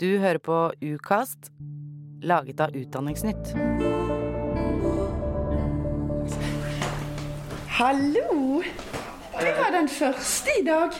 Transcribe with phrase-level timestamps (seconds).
[0.00, 1.38] Du hører på Ukast,
[2.22, 3.52] laget av Utdanningsnytt.
[7.68, 8.62] Hallo!
[9.40, 10.90] Det var den første i dag.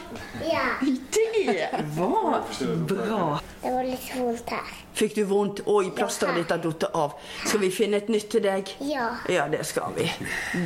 [0.46, 2.44] Ja, Det var
[2.88, 3.40] bra.
[3.62, 4.70] det var litt vondt her.
[4.94, 5.64] Fikk du vondt?
[5.66, 7.16] Oi, plasteret ditt har falt av.
[7.46, 8.70] Skal vi finne et nytt til deg?
[8.92, 9.08] Ja.
[9.30, 10.06] Ja, det skal vi.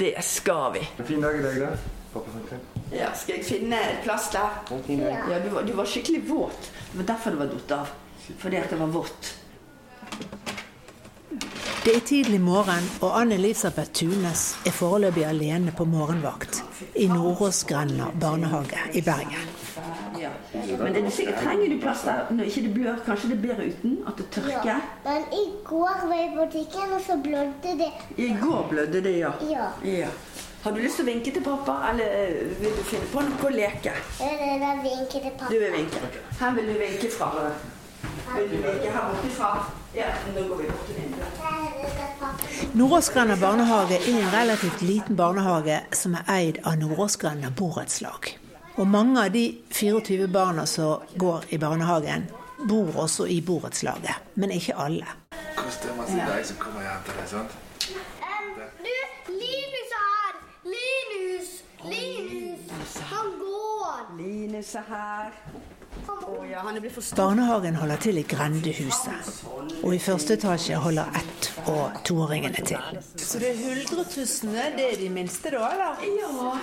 [0.01, 0.85] Det skal vi.
[0.99, 1.71] En fin dag i dag, da.
[2.13, 2.61] Pappa.
[2.93, 4.53] Ja, Skal jeg finne et plaster?
[4.69, 4.93] Dag.
[5.33, 6.71] Ja, du var, du var skikkelig våt.
[6.93, 7.97] Det var derfor det var datt av.
[8.39, 9.35] Fordi at det var vått.
[11.85, 16.63] Det er tidlig morgen, og Anne-Elisabeth Tunes er foreløpig alene på morgenvakt
[17.01, 19.47] i Nordåsgrenda barnehage i Bergen.
[20.21, 20.31] Ja.
[20.53, 22.99] Men det er sikkert trenger du plass der når ikke det blør.
[23.07, 24.67] Kanskje det er bedre uten at det tørker?
[24.67, 24.77] Ja.
[25.05, 27.93] Men i går var jeg i butikken, og så blødde det.
[28.17, 29.33] I går blødde det, ja.
[29.51, 29.71] Ja.
[29.85, 30.11] ja.
[30.63, 33.49] Har du lyst til å vinke til pappa, eller eh, vil du finne på noe
[33.49, 33.97] å leke?
[34.21, 36.07] Jeg vil vinke til Du vil vinke.
[36.41, 37.33] Her vil du vinke fra.
[42.73, 48.39] Nordåsgrenda barnehage er en relativt liten barnehage som er eid av Nordåsgrenda borettslag.
[48.77, 52.29] Og mange av de 24 barna som går i barnehagen,
[52.69, 54.15] bor også i borettslaget.
[54.35, 55.07] Men ikke alle.
[55.57, 57.57] Kos deg masse deg som kommer og henter deg, sant?
[58.85, 58.95] Du,
[59.33, 60.39] Linus er her!
[60.77, 61.51] Linus!
[61.91, 63.01] Linus!
[63.11, 64.15] Han går!
[64.21, 65.78] Linus er her.
[67.17, 69.45] Barnehagen holder til i grendehuset.
[69.83, 73.01] Og i første etasje holder ett- og toåringene til.
[73.17, 76.03] Så det er huldretussene, det er de minste da, eller?
[76.19, 76.55] Ja.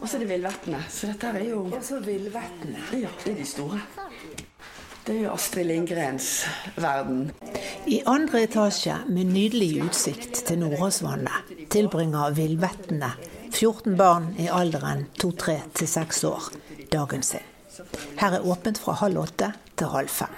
[0.00, 0.82] Og så er det villvettene.
[0.88, 2.82] Så dette er jo Og så villvettene.
[2.92, 3.80] Ja, det er de store.
[5.06, 6.44] Det er jo Astrid Lindgrens
[6.76, 7.30] verden.
[7.86, 13.12] I andre etasje, med nydelig utsikt til Nordåsvannet, tilbringer villvettene,
[13.52, 16.50] 14 barn i alderen 2-3 til 6 år,
[16.92, 17.46] dagen sin.
[18.18, 20.34] Her er åpent fra halv åtte til halv fem.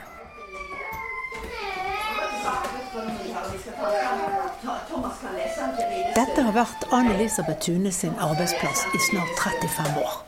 [6.16, 10.18] Dette har vært Anne-Elisabeth Tune sin arbeidsplass i snart 35 år.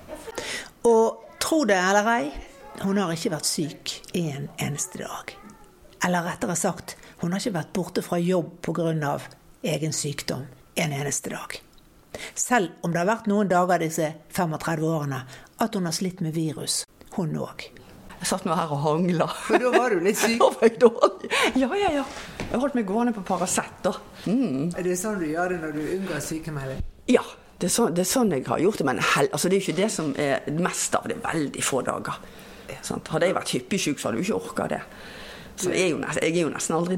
[0.89, 2.31] Og tro det eller ei,
[2.83, 5.35] hun har ikke vært syk en eneste dag.
[6.05, 9.19] Eller rettere sagt, hun har ikke vært borte fra jobb pga.
[9.63, 11.61] egen sykdom en eneste dag.
[12.35, 15.23] Selv om det har vært noen dager disse 35 årene
[15.63, 16.85] at hun har slitt med virus,
[17.17, 17.67] hun òg.
[18.23, 19.27] Jeg satt nå her og hangla.
[19.49, 20.37] For da var du litt syk?
[20.43, 21.31] Da var jeg dårlig.
[21.59, 22.05] Ja, ja, ja.
[22.53, 23.97] Jeg holdt meg gående på Paracet, da.
[24.31, 24.69] Mm.
[24.79, 26.85] Er det sånn du gjør det når du unngår sykemelding?
[27.11, 27.25] Ja,
[27.59, 28.87] det er, sånn, det er sånn jeg har gjort det.
[28.87, 31.19] Men hel, altså, det er ikke det som er mest av det.
[31.25, 32.23] Veldig få dager.
[32.83, 33.11] Sant?
[33.13, 34.81] Hadde jeg vært hyppig syk, så hadde jo ikke orka det.
[35.63, 36.97] Så jeg er, nesten, jeg er jo nesten aldri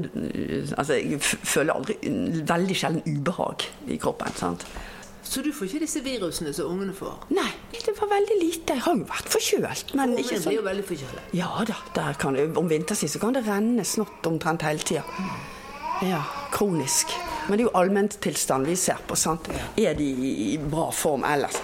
[0.79, 1.97] Altså, jeg føler aldri
[2.47, 4.31] veldig sjelden ubehag i kroppen.
[4.39, 4.63] sant?
[5.25, 7.25] Så du får ikke disse virusene som ungene får?
[7.33, 8.75] Nei, det var veldig lite.
[8.77, 11.33] Jeg har jo vært forkjølt, men ikke Ungene sånn blir jo veldig forkjølet.
[11.35, 15.03] Ja da, der kan, om vinterstid så kan det renne snott omtrent hele tida.
[16.05, 16.21] Ja,
[16.53, 17.11] kronisk.
[17.47, 19.15] Men det er jo allmenntilstand vi ser på.
[19.17, 19.49] sant?
[19.77, 20.07] Er de
[20.53, 21.57] i bra form ellers?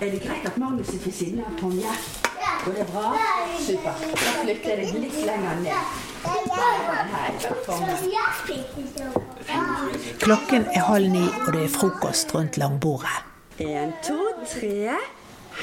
[0.00, 1.92] Er det greit at Magnus sitter ved siden av Tonje?
[2.64, 3.12] Går det bra?
[3.62, 4.02] Supert.
[4.14, 5.98] Da flytter jeg deg litt lenger ned.
[10.20, 13.08] Klokken er halv ni, og det er frokost rundt langbordet.
[13.58, 14.96] En, to, tre.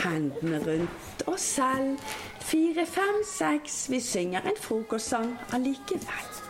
[0.03, 1.97] Hendene rundt oss selv.
[2.41, 3.89] Fire, fem, seks.
[3.89, 6.48] Vi synger en frokostsang allikevel.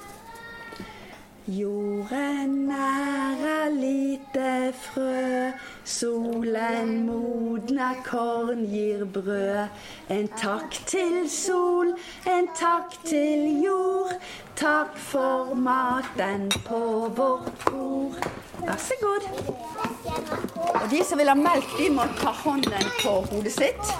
[1.50, 5.50] Jorden er av lite frø,
[5.82, 9.72] solen modner, korn gir brød.
[10.14, 11.96] En takk til sol,
[12.30, 14.14] en takk til jord.
[14.60, 16.84] Takk for maten på
[17.18, 18.30] vårt bord.
[18.62, 19.26] Vær så god.
[20.76, 23.96] Og de som vil ha melk, de må ta hånden på hodet sitt.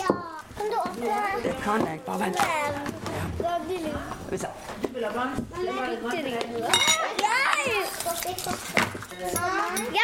[0.00, 0.16] Ja?
[1.44, 2.00] Det kan jeg.
[2.08, 2.40] Bare vent.
[3.44, 5.10] Veldig Jeg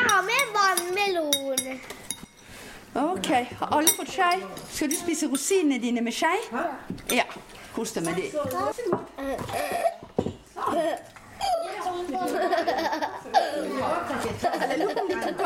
[0.08, 1.80] har med vannmelon.
[2.94, 3.26] Ok,
[3.58, 4.28] Har alle fått skje?
[4.70, 6.30] Skal du spise rosinene dine med skje?
[7.10, 7.24] Ja.
[7.74, 8.30] Kos deg med de.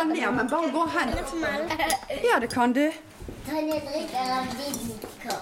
[0.09, 1.09] Ned, men bare gå hen.
[2.25, 2.93] Ja, det kan du.
[3.49, 4.45] Kan jeg drikke av
[4.89, 5.41] vodka?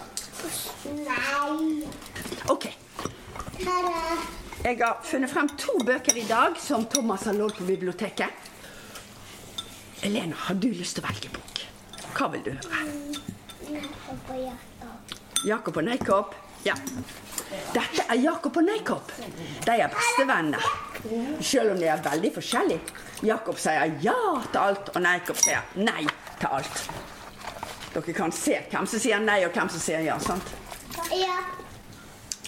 [0.95, 2.06] Nei.
[4.67, 8.29] Jeg har funnet frem to bøker i dag som Thomas har lånt på biblioteket.
[10.03, 11.63] Elena, har du lyst til å velge bok?
[12.17, 12.83] Hva vil du høre?
[13.71, 15.15] Jakob og Jakob.
[15.47, 16.35] Jakob og Neikopp?
[16.67, 16.75] Ja.
[17.75, 19.13] Dette er Jakob og Neikopp.
[19.67, 20.71] De er bestevenner.
[21.41, 22.97] Selv om de er veldig forskjellige.
[23.27, 24.17] Jakob sier ja
[24.51, 26.03] til alt, og Neikopp sier nei
[26.41, 26.83] til alt.
[27.95, 30.19] Dere kan se hvem som sier nei, og hvem som sier ja.
[30.21, 30.51] sant?
[31.15, 31.39] Ja.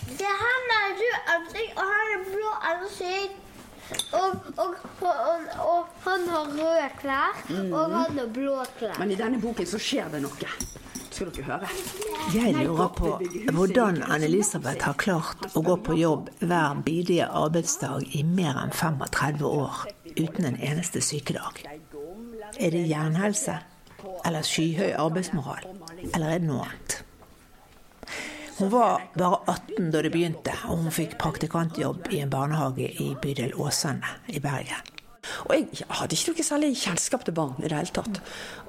[0.09, 3.45] Det han har rød ansikt, og han har blå ansikt.
[4.13, 7.39] Og, og, og, og, han har røde klær,
[7.73, 8.99] og han har blå klær.
[8.99, 10.51] Men i denne boken så skjer det noe.
[11.19, 11.69] Skal dere høre?
[12.35, 13.15] Jeg lurer på
[13.57, 19.43] hvordan Anne-Elisabeth har klart å gå på jobb hver bidige arbeidsdag i mer enn 35
[19.49, 19.81] år
[20.15, 21.65] uten en eneste sykedag.
[22.59, 23.59] Er det jernhelse?
[24.27, 25.67] Eller skyhøy arbeidsmoral?
[26.13, 26.98] Eller er det noe annet?
[28.59, 33.13] Hun var bare 18 da det begynte, og hun fikk praktikantjobb i en barnehage i
[33.23, 34.89] bydel Åsane i Bergen.
[35.47, 38.19] Og jeg hadde ikke noe særlig kjennskap til barn i det hele tatt.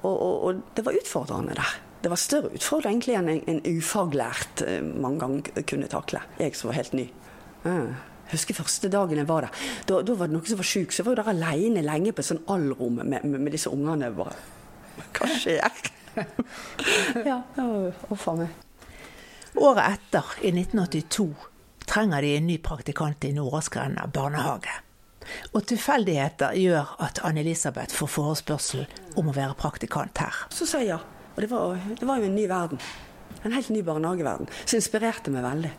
[0.04, 1.74] Og, og, og det var utfordrende der.
[2.04, 6.22] Det var større utfordring egentlig enn en, en ufaglært eh, mange ganger kunne takle.
[6.38, 7.08] Jeg som var helt ny.
[7.66, 7.90] Jeg
[8.30, 9.68] husker første dagen jeg var der.
[9.90, 12.14] Da, da var det noen som var sjuk, så jeg var jeg der alene lenge
[12.14, 14.14] på et sånn allrom med, med, med disse ungene.
[14.14, 14.38] Bare,
[15.18, 15.86] Hva skjer?
[17.30, 18.69] ja, uff a meg.
[19.60, 21.34] Året etter, i 1982,
[21.86, 24.72] trenger de en ny praktikant i Nordåsgrenda barnehage.
[25.52, 28.86] Og tilfeldigheter gjør at Anne-Elisabeth får forespørsel
[29.20, 30.38] om å være praktikant her.
[30.48, 30.96] Så sa jeg ja.
[31.34, 32.80] Og det var, det var jo en ny verden.
[33.44, 34.48] En helt ny barnehageverden.
[34.64, 35.72] Så inspirerte meg veldig.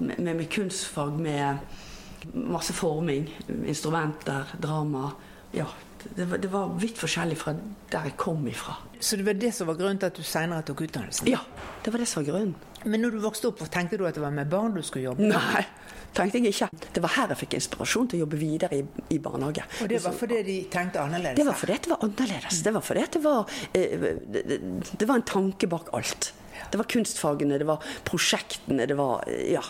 [0.00, 3.30] Med, med, med kunstfag, med masse forming,
[3.70, 5.12] instrumenter, drama.
[5.54, 5.68] Ja,
[6.16, 7.54] det var, det var vidt forskjellig fra
[7.92, 8.80] der jeg kom ifra.
[8.98, 11.30] Så det var det som var grunnen til at du senere tok utdannelsen?
[11.30, 11.44] Ja,
[11.84, 12.67] det var det som var grunnen.
[12.84, 15.26] Men når du vokste opp, tenkte du at det var med barn du skulle jobbe?
[15.30, 15.64] Nei,
[16.14, 16.68] tenkte jeg ikke.
[16.94, 18.84] Det var her jeg fikk inspirasjon til å jobbe videre i,
[19.14, 19.64] i barnehage.
[19.82, 21.38] Og det var fordi de tenkte annerledes?
[21.40, 22.62] Det var fordi det var annerledes.
[22.64, 24.44] Det var fordi det var, eh, det,
[25.02, 26.32] det var en tanke bak alt.
[26.70, 29.64] Det var kunstfagene, det var prosjektene, det var Ja.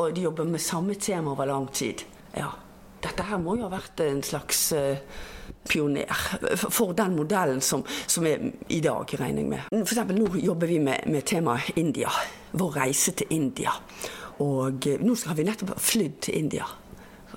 [0.00, 2.02] Og de jobber med samme tema over lang tid.
[2.34, 2.54] Ja.
[3.04, 4.96] Dette her må jo ha vært en slags uh,
[5.68, 6.10] pioner
[6.72, 9.74] for den modellen som, som, er i dag, regner jeg med.
[9.82, 12.12] Eksempel, nå jobber vi med, med temaet India.
[12.56, 13.74] Vår reise til India.
[14.44, 16.70] Og uh, nå har vi nettopp flydd til India.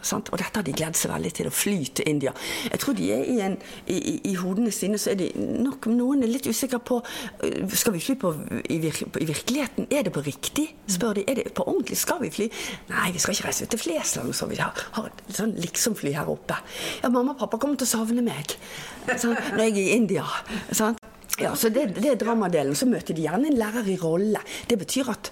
[0.07, 0.31] Sant?
[0.31, 2.33] Og dette har de gledd seg veldig til, å fly til India.
[2.71, 5.89] Jeg tror de er i, en, i, i, i hodene sine så er de nok
[5.91, 6.99] noen er litt usikre på
[7.77, 8.33] Skal vi fly på,
[8.63, 9.89] i, vir, i, virkeligheten?
[9.91, 10.69] Er det på riktig?
[10.87, 11.25] spør de.
[11.27, 11.99] Er det på ordentlig?
[11.99, 12.47] Skal vi fly?
[12.91, 14.33] Nei, vi skal ikke reise ut til Flesland.
[14.37, 16.57] Så vi har, har et sånn liksom-fly her oppe.
[17.01, 18.55] Ja, mamma og pappa kommer til å savne meg
[19.15, 20.25] sånn, når jeg er i India.
[20.71, 21.03] Sant?
[21.37, 22.75] Ja, så det, det er dramadelen.
[22.77, 24.41] Så møter de gjerne en lærer i rolle.
[24.69, 25.31] Det betyr at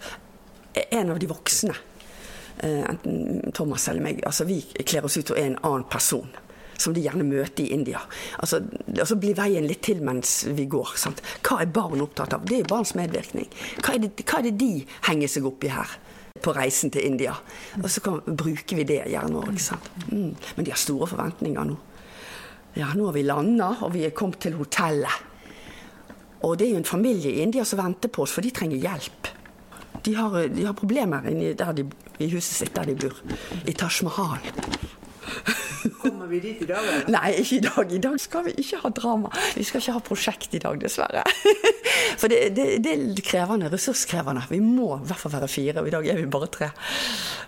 [0.91, 1.75] en av de voksne
[2.63, 6.27] enten Thomas eller meg, altså vi kler oss ut og er en annen person.
[6.75, 8.01] Som de gjerne møter i India.
[8.43, 8.59] Altså,
[8.91, 10.89] altså blir veien litt til mens vi går.
[10.99, 11.21] Sant?
[11.45, 12.43] Hva er barn opptatt av?
[12.43, 13.47] Det er barns medvirkning.
[13.79, 14.73] Hva er, det, hva er det de
[15.07, 15.93] henger seg opp i her?
[16.43, 17.31] På reisen til India.
[17.79, 19.55] Og så kan, bruker vi det gjerne òg.
[20.11, 20.33] Mm.
[20.57, 21.77] Men de har store forventninger nå.
[22.75, 25.31] Ja, nå har vi landa, og vi er kommet til hotellet.
[26.43, 28.83] Og det er jo en familie i India som venter på oss, for de trenger
[28.83, 29.31] hjelp.
[30.03, 31.87] De har, de har problemer de,
[32.19, 33.21] i huset sitt der de bor.
[33.65, 34.43] I Taj Mahal.
[36.01, 36.81] Kommer vi dit i dag?
[36.81, 37.09] Eller?
[37.13, 37.91] Nei, ikke i dag.
[37.93, 39.31] I dag skal vi ikke ha drama.
[39.55, 41.23] Vi skal ikke ha prosjekt i dag, dessverre.
[42.19, 44.45] For det, det, det er krevende, ressurskrevende.
[44.49, 46.71] Vi må i hvert fall være fire, og i dag er vi bare tre.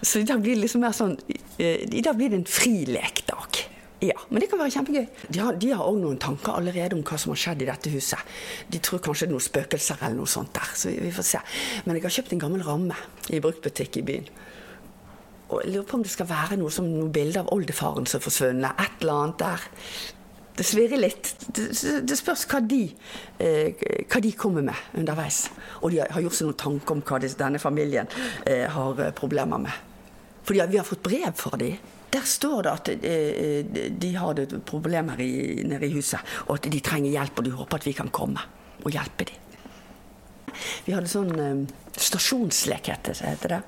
[0.02, 1.18] Så i dag blir det liksom mer sånn
[1.58, 3.64] I dag blir det en frilekdag.
[4.00, 5.06] Ja, men det kan være kjempegøy.
[5.34, 5.40] De
[5.74, 8.36] har òg noen tanker allerede om hva som har skjedd i dette huset.
[8.70, 11.42] De tror kanskje det er noen spøkelser eller noe sånt der, så vi får se.
[11.88, 13.00] Men jeg har kjøpt en gammel ramme
[13.34, 14.30] i bruktbutikk i byen.
[15.48, 18.20] Og jeg lurer på om det skal være noe som noen bilder av oldefaren som
[18.20, 18.86] er forsvunnet.
[18.86, 19.68] Et eller annet der.
[20.58, 21.34] Det svirrer litt.
[21.58, 22.84] Det, spørs hva de,
[23.42, 25.48] eh, hva de, kommer med underveis.
[25.82, 28.10] Og de har gjort seg noen tanker om hva denne familien
[28.46, 29.86] eh, har problemer med.
[30.46, 31.78] For vi har fått brev fra dem.
[32.14, 32.90] Der står det at
[34.02, 37.82] de har problemer problemer nede i huset, og at de trenger hjelp, og de håper
[37.82, 38.40] at vi kan komme
[38.86, 39.44] og hjelpe dem.
[40.88, 41.68] Vi hadde sånn
[42.00, 43.62] stasjonslek, heter det.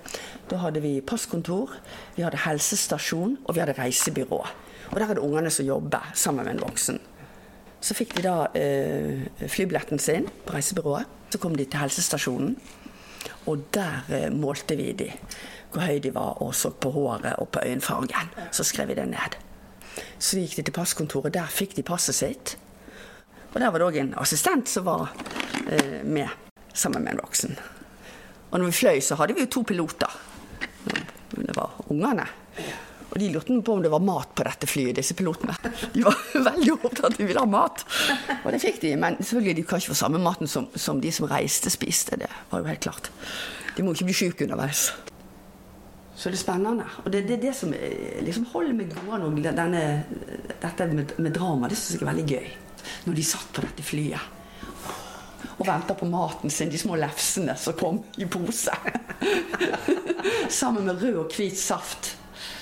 [0.50, 1.76] Da hadde vi passkontor,
[2.16, 4.42] vi hadde helsestasjon, og vi hadde reisebyrå.
[4.90, 7.00] Og der er det ungene som jobber sammen med en voksen.
[7.80, 11.08] Så fikk de da eh, flybilletten sin på reisebyrået.
[11.30, 12.56] Så kom de til helsestasjonen,
[13.46, 15.12] og der eh, målte vi de
[15.70, 18.32] hvor høy de var, og så på håret og på øyenfargen.
[18.52, 19.38] Så skrev vi det ned.
[20.18, 21.34] Så gikk de til passkontoret.
[21.34, 22.56] Der fikk de passet sitt.
[23.54, 25.14] Og der var det òg en assistent som var
[25.68, 26.30] eh, med,
[26.74, 27.58] sammen med en voksen.
[28.52, 30.20] Og når vi fløy, så hadde vi jo to piloter.
[31.36, 32.26] Det var ungene.
[33.10, 35.56] Og de lurte på om det var mat på dette flyet, disse pilotene.
[35.94, 36.18] De var
[36.50, 37.86] veldig opptatt av at de ville ha mat.
[38.44, 41.12] Og det fikk de, men selvfølgelig de kan ikke få samme maten som, som de
[41.14, 42.20] som reiste, spiste.
[42.22, 43.12] Det var jo helt klart.
[43.76, 44.90] De må ikke bli syke underveis.
[46.20, 46.86] Så det er spennende.
[47.06, 47.72] Og det er det, det, som
[48.26, 49.54] liksom holder meg gående.
[49.56, 49.84] Denne,
[50.60, 52.50] dette med, med drama, det syns jeg er veldig gøy.
[53.08, 54.36] Når de satt på dette flyet.
[55.60, 58.76] og venta på maten sin, de små lefsene som kom i pose.
[60.60, 62.19] Sammen med rød og hvit saft.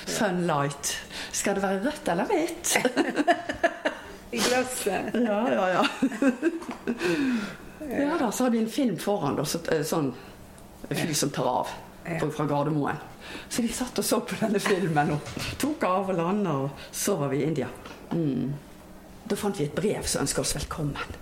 [0.08, 0.94] Sunlight.
[1.32, 2.77] Skal det være rødt eller hvitt?
[4.38, 5.13] I glasset.
[5.15, 5.84] Ja, ja, ja.
[7.89, 9.46] Ja da, så hadde vi en film foran da.
[9.48, 10.10] Så, sånn
[10.89, 11.70] fly som tar av
[12.20, 12.98] på- fra Gardermoen.
[13.50, 17.15] Så vi satt og så på denne filmen og tok av og landa, og så
[17.20, 17.67] var vi i India.
[18.12, 18.53] Mm.
[19.27, 21.15] Da fant vi et brev som ønska oss velkommen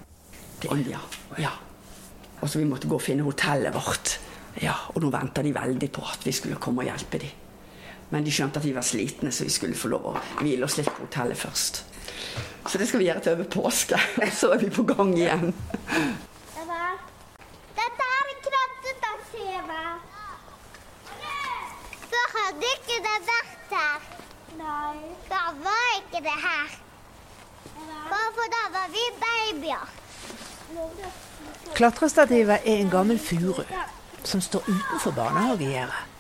[0.62, 1.00] til India.
[1.42, 1.52] Ja.
[2.42, 4.18] Og så vi måtte gå og finne hotellet vårt.
[4.62, 7.34] Ja, Og nå venta de veldig på at vi skulle komme og hjelpe dem.
[8.10, 10.78] Men de skjønte at vi var slitne, så vi skulle få lov å hvile oss
[10.78, 11.84] litt på hotellet først.
[12.70, 14.00] Så det skal vi gjøre til over påske.
[14.40, 15.52] Så er vi på gang igjen.
[17.76, 19.82] Dette er en kransetaksive.
[22.14, 24.10] Da hadde ikke det vært her.
[24.62, 24.96] Nei.
[25.30, 26.74] Da var ikke det her.
[28.10, 29.86] Bare for da var vi babyer.
[31.76, 33.62] Klatrestativet er en gammel furu
[34.26, 36.15] som står utenfor barnehagegjerdet.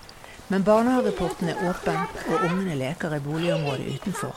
[0.48, 1.98] Men barnehageporten er åpen,
[2.30, 4.36] og ungene leker i boligområdet utenfor.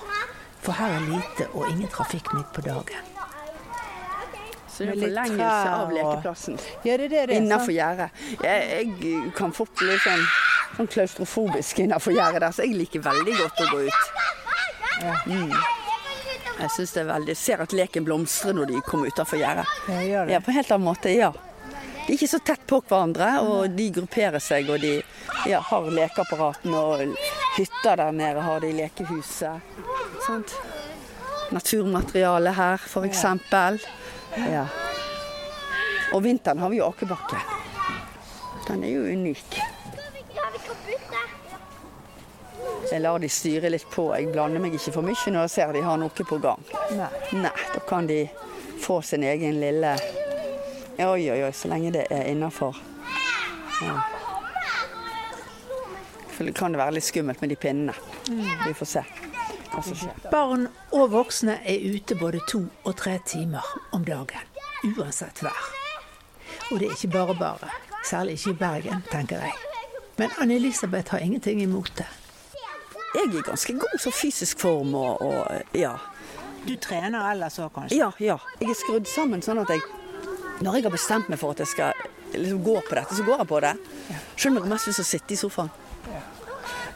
[0.65, 3.09] For her er lite og ingen trafikk midt på dagen.
[4.73, 6.59] Så det er forlengelse av lekeplassen.
[6.87, 7.37] Ja, det det det.
[7.37, 8.11] Innafor gjerdet.
[8.45, 10.23] Jeg, jeg kan fort bli sånn,
[10.77, 14.15] sånn klaustrofobisk innafor gjerdet der, så jeg liker veldig godt å gå ut.
[15.27, 15.53] Mm.
[16.59, 19.77] Jeg synes det er veldig, ser at leken blomstrer når de kommer utafor gjerdet.
[20.09, 20.25] Ja.
[20.31, 21.33] Ja, på en helt annen måte, ja.
[22.09, 24.95] De er ikke så tett på hverandre, og de grupperer seg, og de
[25.49, 27.15] ja, har lekeapparatene og
[27.57, 29.61] hytter der nede har de lekehuset.
[30.27, 30.53] Sant?
[31.51, 33.81] Naturmateriale her, eksempel.
[34.37, 34.67] Ja.
[36.13, 37.41] Og vinteren har vi jo akebakke.
[38.69, 39.59] Den er jo unik.
[42.93, 44.07] Jeg lar de styre litt på.
[44.17, 46.61] Jeg blander meg ikke for mye når jeg ser de har noe på gang.
[46.97, 47.09] Nei.
[47.37, 48.27] Nei, da kan de
[48.85, 49.97] få sin egen lille
[50.99, 52.75] Oi, oi, oi, så lenge det er innafor.
[53.87, 54.18] Ja.
[56.39, 57.95] For det kan det være litt skummelt med de pinnene.
[58.63, 59.01] Vi får se
[59.73, 60.21] hva som skjer.
[60.31, 64.53] Barn og voksne er ute både to og tre timer om dagen,
[64.87, 65.65] uansett vær.
[66.71, 67.73] Og det er ikke bare bare.
[68.07, 69.57] Særlig ikke i Bergen, tenker jeg.
[70.21, 72.07] Men Anne-Elisabeth har ingenting imot det.
[73.17, 75.97] Jeg er ganske god som fysisk form og, og ja.
[76.69, 77.99] Du trener ellers òg, kanskje?
[77.99, 78.39] Ja, ja.
[78.61, 79.83] Jeg er skrudd sammen sånn at jeg
[80.63, 83.43] Når jeg har bestemt meg for at jeg skal liksom, gå på dette, så går
[83.43, 83.75] jeg på det.
[84.37, 85.71] Selv om jeg mest lyst til å sitte i sofaen.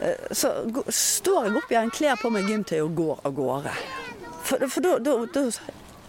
[0.03, 0.51] Eh, Så
[0.89, 3.75] står jeg opp igjen, kler på meg gymtøy og går av gårde.
[4.43, 5.45] For, for da, da, da,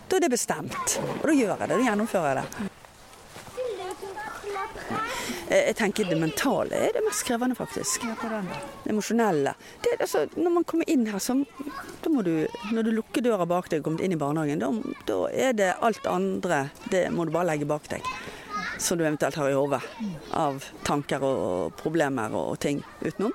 [0.09, 0.95] da er det bestemt.
[1.21, 1.75] Og da gjør jeg det.
[1.77, 2.69] Da gjennomfører jeg det.
[5.50, 8.01] Eh, Jeg tenker Det mentale er det mest krevende, faktisk.
[8.09, 9.53] Det emosjonelle.
[9.83, 11.35] Det, altså, når man kommer inn her, så
[12.03, 14.71] da må du, når du lukker døra bak deg og kommet inn i barnehagen, da,
[15.07, 18.01] da er det alt andre Det må du bare legge bak deg.
[18.81, 19.81] Som du eventuelt har i hodet
[20.33, 23.31] av tanker og problemer og ting utenom.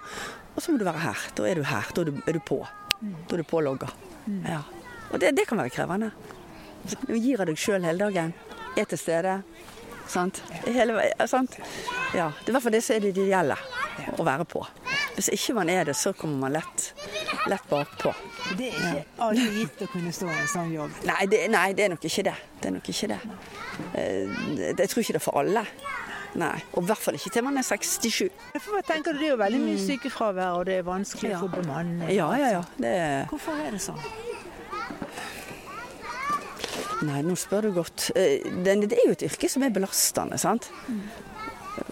[0.58, 1.20] Og så må du være her.
[1.38, 1.86] Da er du her.
[1.94, 2.58] Da er du, er du på.
[2.98, 3.88] Da er du pålogga.
[4.42, 4.64] Ja.
[5.12, 6.10] Og det, det kan være krevende.
[7.06, 8.34] Du gir av deg sjøl hele dagen.
[8.78, 9.36] Er til stede.
[10.08, 10.40] Sant?
[10.66, 10.98] Hele,
[11.28, 11.54] sant?
[12.16, 13.56] Ja, det i hvert fall det som er det ideelle
[14.18, 14.62] å være på.
[15.18, 16.84] Hvis ikke man er det, så kommer man lett,
[17.50, 18.12] lett bakpå.
[18.56, 20.94] Det er ikke alle gitt å kunne stå i en sånn jobb.
[21.08, 22.34] Nei det, nei, det er nok ikke det.
[22.62, 23.18] Det er nok ikke.
[23.18, 25.64] Eh, det- Jeg tror ikke det er for alle.
[26.36, 26.58] Nei.
[26.74, 28.28] Og i hvert fall ikke til man er 67.
[28.60, 31.44] For hva tenker du, Det er jo veldig mye sykefravær, og det er vanskelig å
[31.46, 32.10] få bemanning.
[32.14, 32.64] Ja, ja, ja.
[32.76, 34.02] Det er Hvorfor er det sånn?
[37.06, 38.10] Nei, nå spør du godt.
[38.18, 40.70] Eh, Det, er jo et yrke som er belastende, sant.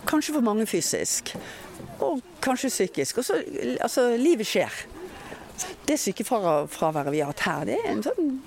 [0.07, 1.35] Kanskje for mange fysisk,
[2.01, 3.19] og kanskje psykisk.
[3.23, 3.39] Også,
[3.81, 4.73] altså, livet skjer.
[5.87, 8.41] Det sykefraværet vi har hatt her, det er, en sånn,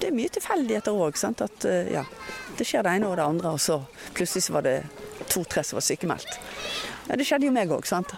[0.00, 1.16] det er mye tilfeldigheter òg.
[1.64, 2.04] Eh, ja,
[2.58, 3.80] det skjer det ene og det andre, og så
[4.14, 4.76] plutselig var det
[5.30, 6.36] to-tre som var sykemeldt.
[7.08, 8.12] Ja, det skjedde jo meg òg, sant.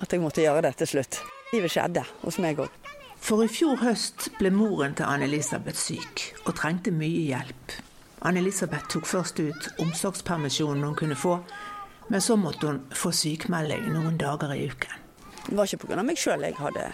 [0.00, 1.20] At jeg måtte gjøre det til slutt.
[1.52, 2.72] Livet skjedde hos meg òg.
[3.18, 7.74] For i fjor høst ble moren til Anne-Elisabeth syk og trengte mye hjelp.
[8.28, 11.38] Anne-Elisabeth tok først ut omsorgspermisjonen hun kunne få,
[12.08, 15.04] men så måtte hun få sykemelding noen dager i uken.
[15.48, 16.02] Det var ikke pga.
[16.04, 16.90] meg sjøl jeg hadde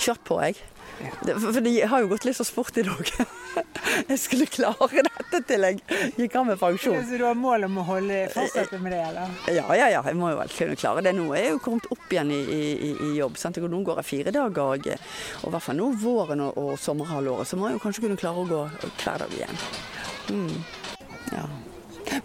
[0.00, 0.56] kjørt på, jeg.
[1.00, 3.12] For det har jo gått litt så sport i dag.
[4.10, 5.78] Jeg skulle klare dette til jeg
[6.16, 6.96] gikk av med pensjon.
[7.06, 9.32] Så du har mål om å holde, fortsette med det, eller?
[9.50, 11.12] Ja, ja, ja, jeg må jo vel kunne klare det.
[11.16, 13.38] Nå er jeg jo kommet opp igjen i, i, i jobb.
[13.40, 13.58] Sant?
[13.60, 14.86] Nå går jeg fire dager, og,
[15.42, 18.20] og i hvert fall nå våren og, og sommerhalvåret, så må jeg jo kanskje kunne
[18.20, 18.62] klare å gå
[19.02, 19.64] hver dag igjen.
[20.30, 20.54] Mm.
[21.34, 21.44] Ja.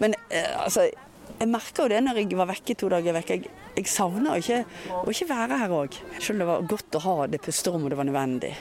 [0.02, 0.88] Men eh, altså
[1.36, 3.34] jeg merka jo det når jeg var vekke to dager vekk.
[3.34, 4.62] Jeg, jeg savna ikke
[5.02, 6.00] å ikke være her òg.
[6.16, 8.52] Selv om det var godt å ha det pusterommet det var nødvendig.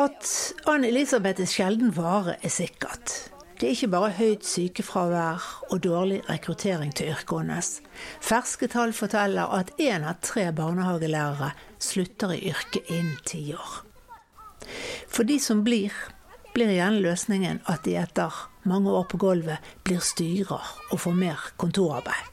[0.00, 0.30] At
[0.70, 3.32] Anne-Elisabeth er sjelden vare, er sikkert.
[3.60, 7.68] Det er ikke bare høyt sykefravær og dårlig rekruttering til yrket hennes.
[8.24, 13.76] Ferske tall forteller at én av tre barnehagelærere slutter i yrket innen ti år.
[15.06, 15.94] For de som blir,
[16.54, 18.34] blir igjen løsningen at de etter
[18.68, 22.28] mange år på gulvet blir styrer og får mer kontorarbeid.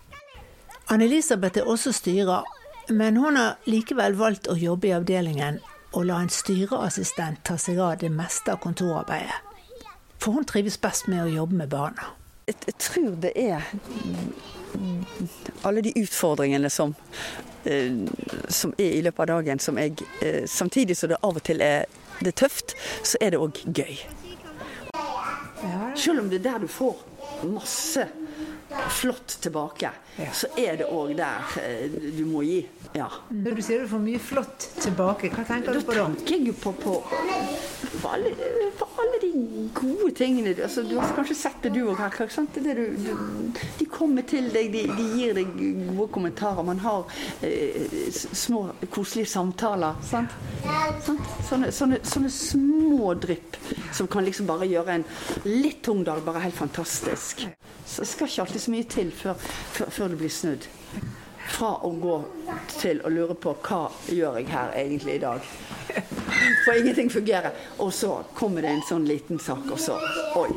[0.89, 2.45] Anne-Elisabeth er også styrer,
[2.89, 5.59] men hun har likevel valgt å jobbe i avdelingen
[5.93, 9.45] og la en styreassistent ta seg av det meste av kontorarbeidet.
[10.19, 12.09] For hun trives best med å jobbe med barna.
[12.49, 13.67] Jeg, jeg tror det er
[15.67, 16.95] alle de utfordringene som,
[17.69, 17.93] eh,
[18.49, 21.61] som er i løpet av dagen, som jeg eh, Samtidig som det av og til
[21.61, 21.85] er
[22.19, 23.95] det er tøft, så er det òg gøy.
[25.95, 26.97] Selv om det er der du får
[27.47, 28.03] masse
[28.99, 29.91] flott tilbake,
[30.35, 31.87] så er det òg der eh,
[32.17, 32.59] du må gi.
[32.97, 33.07] Ja.
[33.31, 36.07] Når du sier du får mye flott tilbake, hva tenker Da du på da?
[36.25, 36.97] tenker jeg på, på,
[38.01, 38.31] på, alle,
[38.79, 39.31] for alle de
[39.75, 40.53] gode tingene.
[40.63, 42.15] Altså, du har kanskje sett det du òg her.
[43.79, 46.65] De kommer til deg, de, de gir deg gode kommentarer.
[46.65, 47.05] Man har
[47.45, 49.99] eh, små, koselige samtaler.
[50.09, 50.35] Sant?
[51.05, 51.31] Sant?
[51.49, 53.57] Sånne, sånne, sånne små drypp
[53.95, 55.07] som kan liksom bare gjøre en
[55.47, 57.45] litt tung dag bare helt fantastisk.
[57.85, 60.69] Så det skal ikke alltid så mye til før, før, før det blir snudd.
[61.49, 62.15] Fra å gå
[62.77, 65.51] til å lure på hva gjør jeg her egentlig i dag.
[66.65, 67.55] For ingenting fungerer.
[67.77, 69.97] Og så kommer det en sånn liten sak, og så
[70.39, 70.49] Oi.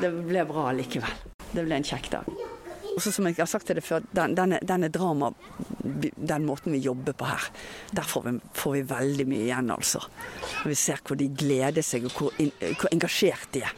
[0.00, 1.24] Det ble bra likevel.
[1.50, 2.45] Det ble en kjekk dag.
[2.96, 5.28] Og så som jeg har sagt til deg før, den, denne, denne drama,
[5.84, 7.50] den måten vi jobber på her,
[7.92, 10.00] der får vi, får vi veldig mye igjen, altså.
[10.62, 13.76] Og vi ser hvor de gleder seg, og hvor, in, hvor engasjert de er.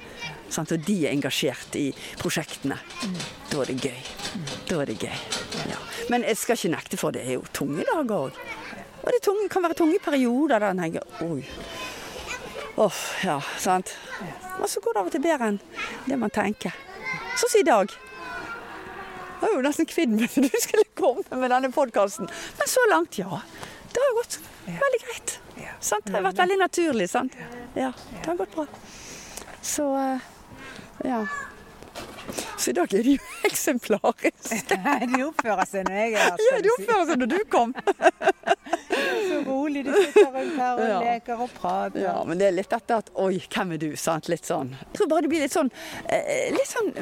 [0.54, 0.70] Sant?
[0.70, 1.88] Og de er engasjert i
[2.22, 2.78] prosjektene.
[3.50, 4.00] Da er det gøy.
[4.70, 5.20] Da er det gøy.
[5.74, 5.82] Ja.
[6.14, 8.42] Men jeg skal ikke nekte for det er jo tunge dager òg.
[9.02, 11.42] Og det tunge, kan være tunge perioder der en tenker oi.
[12.78, 13.96] Åh, ja, sant.
[14.60, 15.64] Og så går det av og til bedre enn
[16.06, 16.84] det man tenker.
[17.34, 17.98] Sånn som i dag.
[19.38, 22.26] Jeg var jo nesten kvidd meg for du skulle komme med denne podkasten.
[22.58, 23.38] Men så langt, ja.
[23.92, 25.36] Det har gått veldig greit.
[25.80, 26.06] Sant?
[26.08, 27.06] Det har vært veldig naturlig.
[27.10, 27.36] sant?
[27.78, 28.66] Ja, det har gått bra.
[29.62, 30.26] Så eh,
[31.06, 31.20] ja.
[32.58, 34.66] Så i dag er de jo eksemplariske.
[35.14, 36.42] De oppfører seg når jeg er her.
[36.50, 37.74] Ja, de oppfører seg når du kom.
[39.28, 39.84] så rolig.
[39.86, 40.98] De sitter rundt her og Ja.
[41.04, 42.00] leker og prater.
[42.02, 43.88] Ja, men det er litt dette at Oi, hvem er du?
[43.96, 44.28] sant?
[44.28, 44.70] Litt sånn.
[44.78, 45.70] Jeg tror bare det blir litt sånn
[46.08, 46.92] eh, Litt sånn,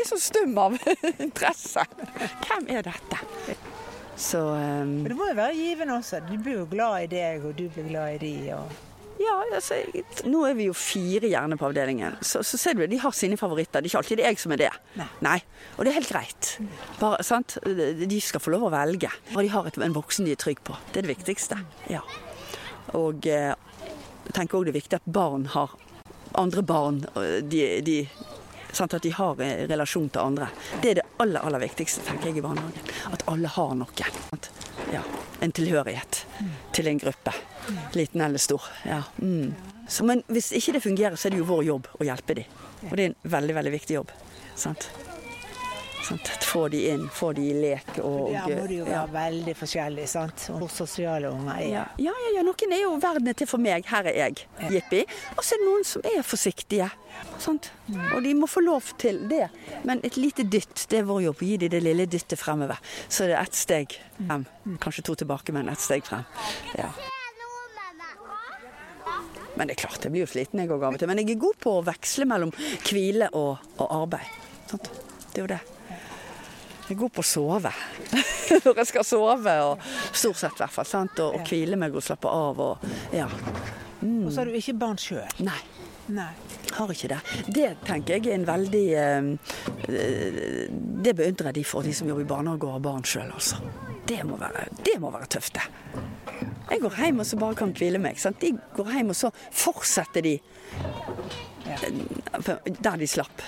[0.00, 0.76] litt sånn stum av
[1.26, 1.84] interesse.
[2.46, 3.20] Hvem er dette?
[4.16, 5.02] Så um...
[5.02, 6.22] Men det må jo være givende også.
[6.30, 8.34] De blir jo glad i deg, og du blir glad i de.
[8.56, 8.70] Og...
[9.20, 9.78] Ja, altså,
[10.28, 12.18] nå er vi jo fire gjerne på avdelingen.
[12.20, 13.80] Så, så ser du, de har sine favoritter.
[13.80, 14.72] Det er ikke alltid det er jeg som er det.
[15.24, 15.38] Nei.
[15.76, 16.50] Og det er helt greit.
[17.00, 17.56] Bare, sant?
[17.64, 19.10] De skal få lov å velge.
[19.34, 20.76] Og de har et, en voksen de er trygg på.
[20.92, 21.58] Det er det viktigste.
[21.92, 22.04] Ja.
[22.98, 23.54] Og eh,
[24.26, 25.74] jeg tenker òg det er viktig at barn har
[26.36, 27.02] andre barn.
[27.48, 27.98] De, de,
[28.72, 28.94] sant?
[28.94, 30.50] At de har en relasjon til andre.
[30.82, 32.94] Det er det aller, aller viktigste, tenker jeg, i barnehagen.
[33.16, 34.12] At alle har noe.
[34.28, 34.50] Sant?
[34.92, 35.02] Ja,
[35.40, 36.24] en tilhørighet
[36.76, 37.32] til en gruppe.
[37.96, 38.62] Liten eller stor.
[38.86, 39.02] Ja.
[39.18, 39.54] Mm.
[39.88, 42.62] Så, men hvis ikke det fungerer, så er det jo vår jobb å hjelpe dem.
[42.86, 44.14] Og det er en veldig, veldig viktig jobb.
[44.56, 44.88] Sant?
[46.06, 46.28] Sant?
[46.44, 49.06] Få de inn, få de i lek og Der må de jo være ja.
[49.10, 50.44] veldig forskjellige, sant.
[50.54, 51.64] Og hvor sosiale unger er.
[51.66, 54.44] Ja, ja, ja, ja, noen er jo verden er til for meg, her er jeg,
[54.70, 55.02] jippi.
[55.34, 56.88] Og så er det noen som er forsiktige.
[57.42, 57.72] Sant?
[58.12, 59.48] Og de må få lov til det.
[59.88, 61.44] Men et lite dytt, det er vår jobb.
[61.48, 62.78] Gi dem det lille dyttet fremover.
[63.08, 64.46] Så det er ett steg frem.
[64.82, 66.22] Kanskje to tilbake, men ett steg frem.
[66.78, 66.92] Ja.
[69.56, 71.08] Men det er klart, jeg blir jo sliten jeg òg av og til.
[71.10, 72.52] Men jeg er god på å veksle mellom
[72.90, 74.36] hvile og, og arbeid.
[74.70, 74.90] Sant?
[75.32, 75.62] Det er jo det.
[76.86, 77.72] Jeg er god på å sove.
[78.64, 80.86] Når jeg skal sove, og stort sett i hvert fall.
[80.86, 81.18] Sant?
[81.24, 82.60] Og, og hvile meg og slappe av.
[82.62, 82.84] Og,
[83.16, 83.26] ja.
[84.06, 85.26] Og så har du ikke barn sjøl.
[85.42, 85.58] Nei,
[86.14, 86.28] Nei.
[86.76, 87.18] har ikke det.
[87.48, 89.30] Det tenker jeg er en veldig eh,
[89.88, 90.60] eh,
[91.02, 93.58] Det beundrer jeg de for, de som jobber i barnehage og har barn sjøl, altså.
[94.06, 96.05] Det må, være, det må være tøft, det.
[96.70, 98.18] Jeg går hjem og så bare kan hvile meg.
[98.18, 98.40] Sant?
[98.42, 100.34] De går hjem, og så fortsetter de
[101.70, 101.86] eh,
[102.80, 103.44] der de slapp.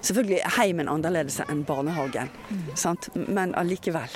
[0.00, 2.30] Selvfølgelig er heimen annerledes enn barnehagen,
[2.78, 3.10] sant?
[3.14, 4.14] men allikevel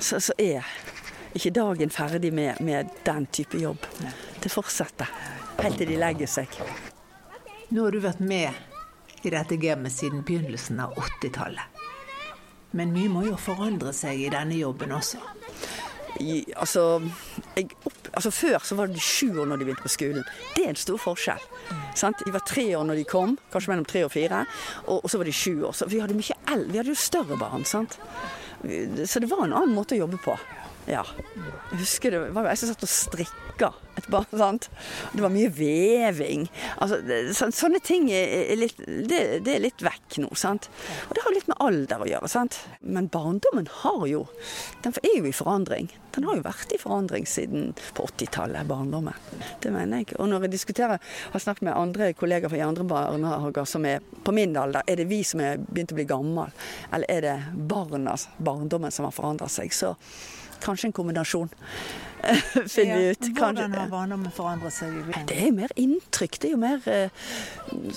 [0.00, 0.66] så, så er
[1.36, 3.86] ikke dagen ferdig med, med den type jobb.
[4.42, 5.08] Det fortsetter
[5.62, 6.60] helt til de legger seg.
[7.72, 11.80] Nå har du vært med i dette gamet siden begynnelsen av 80-tallet.
[12.72, 15.20] Men mye må jo forandre seg i denne jobben også.
[16.20, 17.00] Altså,
[17.56, 20.26] jeg opp, altså Før så var de sju år når de begynte på skolen.
[20.56, 21.46] Det er en stor forskjell.
[21.98, 22.20] Sant?
[22.26, 24.44] De var tre år når de kom, kanskje mellom tre og fire.
[24.86, 25.76] Og, og så var de sju år.
[25.76, 27.64] Så vi hadde mye el vi hadde jo større barn.
[27.68, 27.98] sant?
[28.62, 30.36] Så det var en annen måte å jobbe på.
[30.90, 31.04] Ja.
[31.70, 34.26] Jeg husker det var jeg som satt og strikka et barn.
[34.42, 34.68] sant?
[35.12, 36.48] Det var mye veving.
[36.82, 36.98] Altså,
[37.36, 40.32] så, sånne ting er litt, det, det, er litt vekk nå.
[40.38, 40.68] sant?
[41.08, 42.30] Og det har litt med alder å gjøre.
[42.32, 42.58] sant?
[42.80, 44.26] Men barndommen har jo
[44.82, 45.90] Den er jo i forandring.
[46.12, 49.16] Den har jo vært i forandring siden på 80-tallet, barndommen.
[49.62, 50.16] Det mener jeg.
[50.18, 51.00] Og når jeg diskuterer,
[51.32, 55.08] har snakket med andre kollegaer fra andre barnehager som er på min alder, er det
[55.08, 56.52] vi som er begynt å bli gammel,
[56.92, 57.36] eller er det
[57.70, 59.72] barnas, barndommen, som har forandret seg?
[59.72, 59.94] Så
[60.64, 61.50] kanskje en kombinasjon.
[62.74, 63.28] Finner vi ut.
[63.34, 64.94] Hvordan har barndommen forandret seg?
[65.26, 66.38] Det er jo mer inntrykk.
[66.38, 66.86] Det er jo mer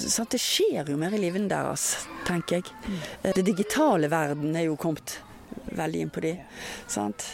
[0.01, 0.33] sant?
[0.33, 2.99] Det skjer jo mer i livene deres, tenker jeg.
[3.35, 5.19] Det digitale verden er jo kommet
[5.71, 6.35] veldig inn på de.
[6.91, 7.25] Sant?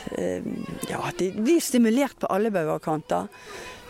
[0.89, 3.29] Ja, de blir stimulert på alle bauger og kanter.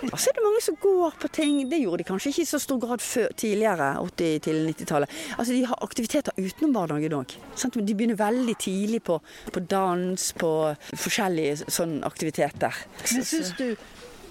[0.02, 1.58] Og så er det mange som går på ting.
[1.70, 5.18] Det gjorde de kanskje ikke i så stor grad før, tidligere, 80- til 90-tallet.
[5.38, 7.36] Altså, de har aktiviteter utenom barnehagen òg.
[7.76, 9.20] De begynner veldig tidlig på,
[9.54, 10.52] på dans, på
[10.96, 12.82] forskjellige sånne aktiviteter.
[13.12, 13.76] Men syns du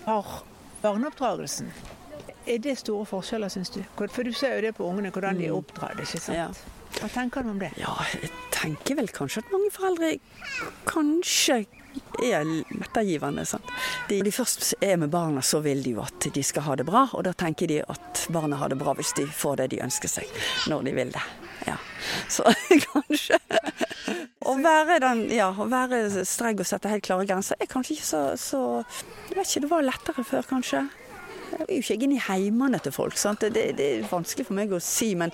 [0.08, 0.42] har
[0.82, 1.70] barneoppdragelsen
[2.48, 3.82] Er det store forskjeller, syns du?
[4.00, 6.00] For du ser jo det på ungene, hvordan de er oppdratt.
[6.02, 6.38] ikke sant?
[6.38, 6.48] Ja.
[6.98, 7.70] Hva tenker du om det?
[7.80, 10.16] Ja, jeg tenker vel kanskje at mange foreldre
[10.88, 11.62] kanskje
[12.22, 12.46] er
[12.80, 13.44] ettergivende.
[13.48, 13.70] Sant?
[14.08, 16.86] De, de først er med barna, så vil de jo at de skal ha det
[16.88, 17.06] bra.
[17.16, 20.12] Og da tenker de at barna har det bra hvis de får det de ønsker
[20.12, 21.24] seg, når de vil det.
[21.66, 21.76] Ja.
[22.32, 22.46] Så
[22.92, 23.36] kanskje
[24.48, 28.06] Å være, den, ja, å være streng og sette helt klare grenser er kanskje ikke
[28.08, 28.60] så, så
[29.28, 30.86] Jeg vet ikke, det var lettere før, kanskje.
[31.60, 33.16] Jeg er jo ikke inn i heimene til folk.
[33.20, 33.44] sant?
[33.44, 35.32] Det, det, er vanskelig for meg å si, men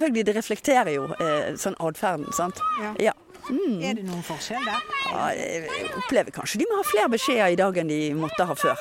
[0.00, 2.32] det reflekterer jo eh, sånn atferden.
[2.36, 2.62] sant?
[2.82, 2.92] Ja.
[3.10, 3.16] Ja.
[3.46, 3.78] Mm.
[3.84, 4.86] Er det noen forskjell der?
[5.06, 8.56] Ja, jeg opplever kanskje de må ha flere beskjeder i dag enn de måtte ha
[8.58, 8.80] før.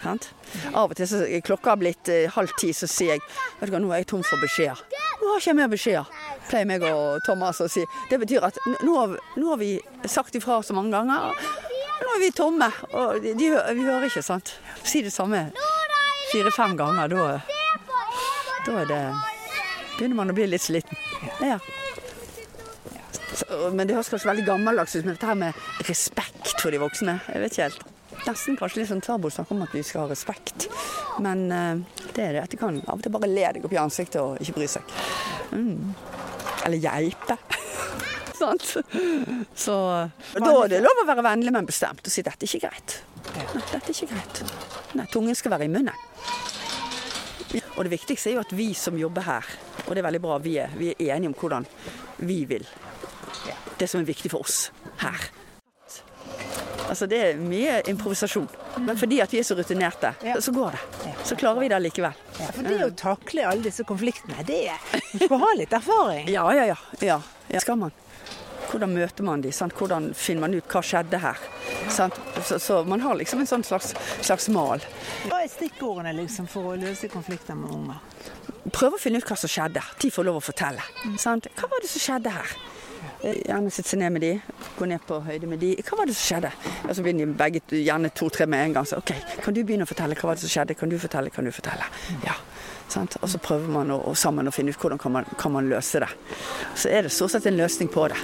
[0.00, 0.30] Sant?
[0.72, 3.22] Av og til så klokka har blitt eh, halv ti, så sier jeg
[3.60, 4.80] vet du hva, nå er jeg tom for beskjeder.
[5.20, 7.84] Nå har ikke jeg mer beskjeder, pleier meg og Thomas å si.
[8.10, 9.76] Det betyr at nå har, nå har vi
[10.10, 11.36] sagt ifra så mange ganger.
[12.00, 14.56] Nå er vi tomme, og de, de, vi hører ikke, sant.
[14.82, 15.46] Si det samme
[16.34, 17.38] fire-fem ganger, da,
[18.66, 19.00] da er det
[19.94, 20.98] begynner man å bli litt sliten.
[21.42, 21.58] Ja.
[23.34, 26.80] Så, men det høres kanskje veldig gammeldags ut, men dette her med respekt for de
[26.82, 27.90] voksne, jeg vet ikke helt.
[28.24, 30.68] Nesten kanskje litt sånn tabu å snakke om at vi skal ha respekt.
[31.22, 32.44] Men eh, det er det.
[32.44, 34.68] At de kan av og til bare le deg opp i ansiktet og ikke bry
[34.70, 34.94] seg.
[35.52, 35.90] Mm.
[36.64, 37.36] Eller geipe.
[38.38, 38.64] Sant?
[39.58, 39.76] Så
[40.38, 42.96] da er det lov å være vennlig, men bestemt og si dette er ikke greit.
[43.34, 44.42] Nei, dette er ikke greit.
[44.94, 45.94] Nei, tungen skal være i munnen.
[47.74, 49.46] Og det viktigste er jo at vi som jobber her,
[49.84, 51.66] og det er veldig bra, vi er, vi er enige om hvordan
[52.26, 52.66] vi vil.
[53.78, 54.68] Det som er viktig for oss
[55.02, 55.30] her.
[56.84, 58.46] Altså Det er mye improvisasjon.
[58.84, 61.14] Men fordi at vi er så rutinerte, så går det.
[61.24, 62.22] Så klarer vi det likevel.
[62.38, 66.28] Ja, for det å takle alle disse konfliktene, det er Du skal ha litt erfaring.
[66.30, 66.78] Ja, ja, ja.
[67.00, 67.20] ja.
[67.48, 67.62] ja.
[67.64, 67.94] Skal man.
[68.74, 69.52] Hvordan møter man de?
[69.54, 69.74] Sant?
[69.78, 71.42] Hvordan finner man ut hva skjedde her?
[71.94, 72.16] Sant?
[72.42, 74.82] Så, så man har liksom en sånn slags, slags mal.
[75.28, 78.00] Hva er stikkordene liksom for å løse konflikter med unger?
[78.74, 79.82] Prøve å finne ut hva som skjedde.
[80.02, 80.82] De får lov å fortelle.
[81.22, 81.46] Sant?
[81.54, 82.56] Hva var det som skjedde her?
[83.22, 84.32] Gjerne sitte seg ned med de,
[84.74, 85.70] gå ned på høyde med de.
[85.86, 86.50] Hva var det som skjedde?
[86.82, 88.88] Og så begynner de begge gjerne to-tre med en gang.
[88.90, 89.12] Så OK,
[89.44, 90.18] kan du begynne å fortelle?
[90.18, 90.76] Hva var det som skjedde?
[90.80, 91.30] Kan du fortelle?
[91.30, 91.86] Kan du fortelle?
[92.26, 92.34] Ja.
[92.90, 93.14] Sant?
[93.22, 95.70] Og så prøver man å, å sammen å finne ut hvordan kan man, kan man
[95.70, 96.10] løse det.
[96.74, 98.18] Så er det stort sett en løsning på det.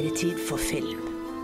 [0.00, 1.00] Er det tid for film.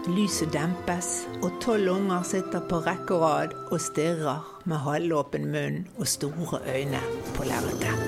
[0.09, 5.83] Lyset dempes, og tolv unger sitter på rekke og rad og stirrer med halvåpen munn
[5.99, 7.03] og store øyne
[7.37, 7.99] på lerretet.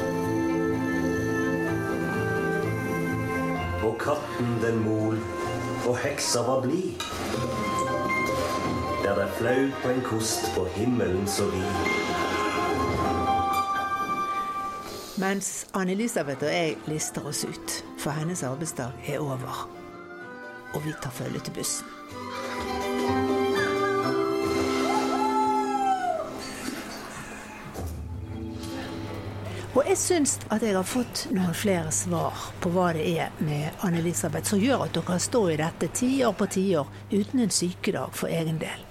[3.85, 5.21] Og katten den mol,
[5.85, 6.97] og heksa var blid.
[9.05, 11.69] Der det flaut på en kost på himmelen så vid.
[15.19, 19.78] Mens Anne-Elisabeth og jeg lister oss ut, for hennes arbeidsdag er over.
[20.75, 21.87] Og vi tar følge til bussen.
[29.79, 33.85] Og jeg syns at jeg har fått noen flere svar på hva det er med
[33.87, 38.33] Anne-Elisabeth som gjør at dere står i dette tiår på tiår uten en sykedag for
[38.33, 38.83] egen del.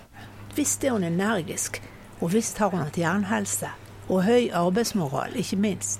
[0.55, 1.81] Visst er hun energisk,
[2.21, 3.73] og visst har hun hatt jernhelse.
[4.07, 5.99] Og høy arbeidsmoral, ikke minst.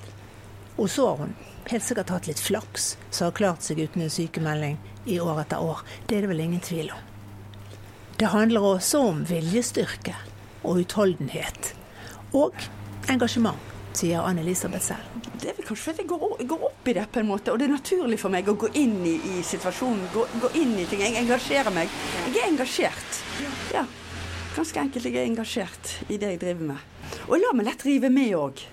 [0.78, 1.36] Og så har hun
[1.68, 5.63] helt sikkert hatt litt flaks, som har klart seg uten en sykemelding i år etter
[5.63, 5.84] år.
[6.08, 7.04] Det er det vel ingen tvil om.
[8.17, 10.15] Det handler også om viljestyrke
[10.65, 11.74] og utholdenhet.
[12.36, 12.56] Og
[13.12, 13.60] engasjement,
[13.98, 15.28] sier Anne-Elisabeth selv.
[15.38, 17.60] Det er vel kanskje fordi jeg går, går opp i det på en måte, og
[17.60, 20.08] det er naturlig for meg å gå inn i, i situasjonen.
[20.13, 21.04] Gå, gå inn i ting.
[21.06, 21.93] Jeg engasjerer meg.
[22.26, 23.22] Jeg er engasjert.
[23.74, 23.86] Ja.
[24.58, 25.06] Ganske enkelt.
[25.06, 27.13] Jeg er engasjert i det jeg driver med.
[27.28, 28.65] Og la meg lett rive med òg.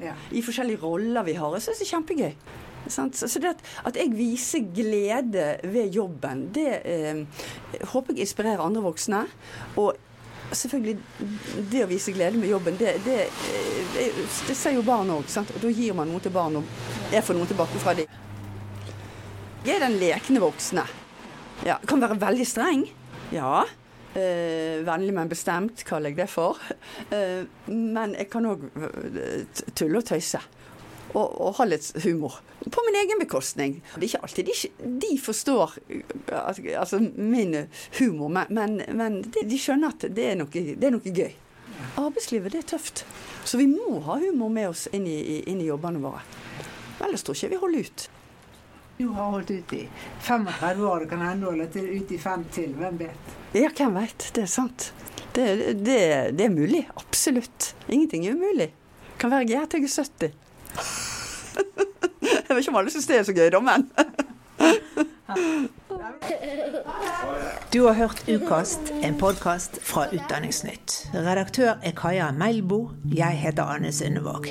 [0.00, 0.14] Ja.
[0.32, 1.52] I forskjellige roller vi har.
[1.58, 2.32] Jeg syns det er kjempegøy.
[2.90, 7.24] Så så det at, at jeg viser glede ved jobben, det eh,
[7.92, 9.24] håper jeg inspirerer andre voksne.
[9.80, 9.96] Og
[10.52, 10.96] selvfølgelig,
[11.70, 14.06] det å vise glede med jobben, det, det, eh, det,
[14.48, 15.28] det ser jo barn òg.
[15.28, 18.18] Og da gir man noe til barn, og jeg får noe tilbake fra dem.
[19.66, 20.86] Jeg er den lekne voksne.
[21.66, 22.86] Ja, kan være veldig streng.
[23.34, 23.66] Ja.
[24.16, 26.58] Eh, vennlig, men bestemt, kaller jeg det for.
[27.14, 28.64] Eh, men jeg kan òg
[29.76, 30.40] tulle og tøyse.
[31.10, 32.36] Og, og ha litt humor.
[32.70, 33.80] På min egen bekostning.
[33.96, 34.54] Det er ikke alltid de,
[35.02, 35.72] de forstår
[36.30, 37.56] altså, min
[37.98, 41.34] humor, men, men, men de, de skjønner at det er, noe, det er noe gøy.
[41.98, 43.04] Arbeidslivet det er tøft.
[43.44, 46.22] Så vi må ha humor med oss inn i, inn i jobbene våre.
[47.00, 48.08] Ellers tror ikke vi holder ut.
[49.00, 49.86] Du har holdt ut i
[50.20, 52.74] 35 år, det kan hende du holder ut i fem til.
[52.76, 53.30] Hvem vet?
[53.56, 54.26] Ja, hvem veit.
[54.36, 54.90] Det er sant.
[55.32, 55.46] Det,
[55.80, 55.96] det,
[56.36, 56.82] det er mulig.
[57.00, 57.72] Absolutt.
[57.88, 58.68] Ingenting er umulig.
[59.18, 60.49] Kan være til jeg er 70.
[62.50, 63.90] Jeg vet ikke om alle syns det er så gøy, da, men
[67.72, 70.96] Du har hørt Ukast, en podkast fra Utdanningsnytt.
[71.14, 72.90] Redaktør er Kaja Melbo.
[73.14, 74.50] Jeg heter Anne Sundevåg.